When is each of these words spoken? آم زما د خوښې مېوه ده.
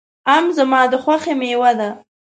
آم 0.35 0.45
زما 0.57 0.81
د 0.91 0.93
خوښې 1.03 1.33
مېوه 1.39 1.71
ده. 1.79 1.89